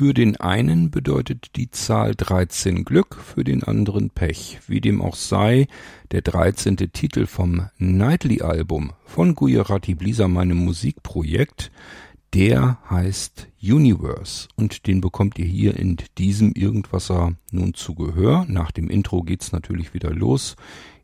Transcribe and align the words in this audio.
Für 0.00 0.14
den 0.14 0.36
einen 0.36 0.90
bedeutet 0.90 1.56
die 1.56 1.70
Zahl 1.70 2.14
13 2.14 2.86
Glück, 2.86 3.16
für 3.16 3.44
den 3.44 3.62
anderen 3.62 4.08
Pech. 4.08 4.58
Wie 4.66 4.80
dem 4.80 5.02
auch 5.02 5.14
sei, 5.14 5.66
der 6.10 6.22
13. 6.22 6.78
Titel 6.90 7.26
vom 7.26 7.68
Nightly-Album 7.76 8.94
von 9.04 9.34
Gujarati 9.34 9.94
Blisa, 9.94 10.26
meinem 10.26 10.56
Musikprojekt, 10.56 11.70
der 12.32 12.78
heißt 12.88 13.48
Universe 13.62 14.48
und 14.56 14.86
den 14.86 15.02
bekommt 15.02 15.38
ihr 15.38 15.44
hier 15.44 15.76
in 15.76 15.98
diesem 16.16 16.52
Irgendwasser 16.52 17.34
nun 17.52 17.74
zu 17.74 17.94
Gehör. 17.94 18.46
Nach 18.48 18.70
dem 18.70 18.88
Intro 18.88 19.22
geht's 19.22 19.52
natürlich 19.52 19.92
wieder 19.92 20.14
los. 20.14 20.56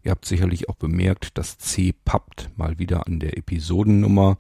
Ihr 0.05 0.13
habt 0.13 0.25
sicherlich 0.25 0.71
auch 0.71 0.77
bemerkt, 0.77 1.37
das 1.37 1.59
C 1.59 1.93
pappt 2.07 2.49
mal 2.57 2.79
wieder 2.79 3.07
an 3.07 3.21
der 3.21 3.37
Episodennummer. 3.37 4.39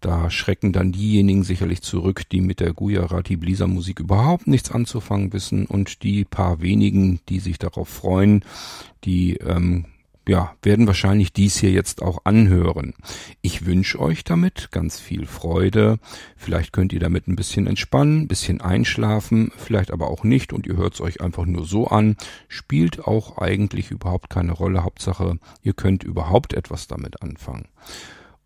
Da 0.00 0.30
schrecken 0.30 0.72
dann 0.72 0.92
diejenigen 0.92 1.42
sicherlich 1.42 1.82
zurück, 1.82 2.28
die 2.30 2.40
mit 2.40 2.60
der 2.60 2.72
Gujarati 2.72 3.36
Blisa 3.36 3.66
Musik 3.66 3.98
überhaupt 3.98 4.46
nichts 4.46 4.70
anzufangen 4.70 5.32
wissen 5.32 5.66
und 5.66 6.02
die 6.04 6.24
paar 6.24 6.60
wenigen, 6.60 7.20
die 7.28 7.40
sich 7.40 7.58
darauf 7.58 7.88
freuen, 7.88 8.44
die 9.04 9.38
ähm, 9.38 9.86
ja, 10.28 10.54
werden 10.62 10.86
wahrscheinlich 10.86 11.32
dies 11.32 11.56
hier 11.56 11.70
jetzt 11.70 12.02
auch 12.02 12.20
anhören. 12.24 12.94
Ich 13.40 13.64
wünsche 13.64 13.98
euch 13.98 14.24
damit 14.24 14.70
ganz 14.70 15.00
viel 15.00 15.26
Freude. 15.26 15.98
Vielleicht 16.36 16.72
könnt 16.72 16.92
ihr 16.92 17.00
damit 17.00 17.26
ein 17.26 17.36
bisschen 17.36 17.66
entspannen, 17.66 18.20
ein 18.20 18.28
bisschen 18.28 18.60
einschlafen, 18.60 19.50
vielleicht 19.56 19.90
aber 19.90 20.08
auch 20.08 20.24
nicht 20.24 20.52
und 20.52 20.66
ihr 20.66 20.76
hört 20.76 20.94
es 20.94 21.00
euch 21.00 21.22
einfach 21.22 21.46
nur 21.46 21.64
so 21.64 21.88
an. 21.88 22.16
Spielt 22.46 23.06
auch 23.06 23.38
eigentlich 23.38 23.90
überhaupt 23.90 24.28
keine 24.28 24.52
Rolle. 24.52 24.84
Hauptsache, 24.84 25.38
ihr 25.62 25.72
könnt 25.72 26.04
überhaupt 26.04 26.52
etwas 26.52 26.86
damit 26.86 27.22
anfangen. 27.22 27.66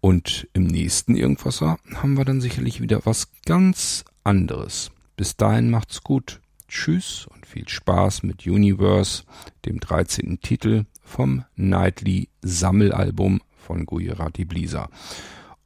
Und 0.03 0.49
im 0.53 0.65
nächsten 0.65 1.15
Irgendwasser 1.15 1.79
haben 1.95 2.15
wir 2.15 2.25
dann 2.25 2.41
sicherlich 2.41 2.81
wieder 2.81 3.07
was 3.07 3.29
ganz 3.47 4.05
anderes. 4.25 4.91
Bis 5.17 5.37
dahin 5.37 5.71
macht's 5.71 6.03
gut. 6.03 6.41
Tschüss 6.67 7.29
und 7.33 7.47
viel 7.47 7.69
Spaß 7.69 8.25
mit 8.25 8.45
Universe, 8.45 9.23
dem 9.65 9.79
13. 9.79 10.41
Titel 10.41 10.87
vom 11.03 11.45
Nightly 11.55 12.29
Sammelalbum 12.43 13.43
von 13.57 13.87
Gujarati 13.87 14.45
Blisa. 14.45 14.89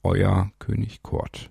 Euer 0.02 0.50
König 0.58 1.03
Kurt. 1.03 1.50